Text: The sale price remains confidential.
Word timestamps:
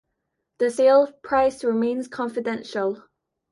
The 0.57 0.71
sale 0.71 1.11
price 1.21 1.63
remains 1.63 2.07
confidential. 2.07 3.03